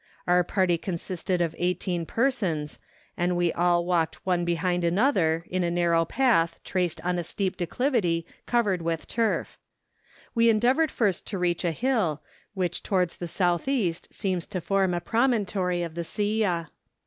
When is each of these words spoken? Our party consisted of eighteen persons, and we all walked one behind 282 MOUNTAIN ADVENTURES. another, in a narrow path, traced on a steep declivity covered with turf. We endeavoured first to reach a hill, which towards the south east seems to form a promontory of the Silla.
Our 0.25 0.43
party 0.43 0.79
consisted 0.79 1.41
of 1.41 1.53
eighteen 1.59 2.07
persons, 2.07 2.79
and 3.15 3.37
we 3.37 3.53
all 3.53 3.85
walked 3.85 4.25
one 4.25 4.43
behind 4.43 4.81
282 4.81 4.95
MOUNTAIN 4.95 5.07
ADVENTURES. 5.07 5.45
another, 5.45 5.45
in 5.55 5.63
a 5.63 5.69
narrow 5.79 6.05
path, 6.05 6.59
traced 6.63 7.05
on 7.05 7.19
a 7.19 7.23
steep 7.23 7.55
declivity 7.55 8.25
covered 8.47 8.81
with 8.81 9.07
turf. 9.07 9.59
We 10.33 10.49
endeavoured 10.49 10.89
first 10.89 11.27
to 11.27 11.37
reach 11.37 11.63
a 11.63 11.69
hill, 11.69 12.23
which 12.55 12.81
towards 12.81 13.17
the 13.17 13.27
south 13.27 13.67
east 13.67 14.11
seems 14.11 14.47
to 14.47 14.59
form 14.59 14.95
a 14.95 15.01
promontory 15.01 15.83
of 15.83 15.93
the 15.93 16.03
Silla. 16.03 16.71